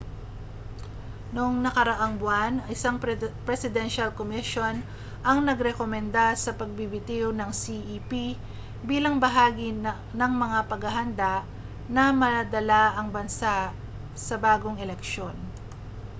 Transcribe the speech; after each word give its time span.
noong 1.35 1.55
nakaraang 1.65 2.15
buwan 2.21 2.53
isang 2.75 2.97
presidensyal 3.47 4.09
komisyon 4.19 4.75
ang 5.29 5.37
nagrekomenda 5.49 6.25
sa 6.43 6.51
pagbibitiw 6.59 7.27
ng 7.35 7.51
cep 7.61 8.09
bilang 8.89 9.15
bahagi 9.25 9.69
ng 10.19 10.31
mga 10.43 10.59
paghahanda 10.71 11.33
na 11.95 12.05
madala 12.21 12.83
ang 12.99 13.07
bansa 13.15 13.55
sa 14.25 14.35
bagong 14.45 14.77
eleksyon 14.85 15.37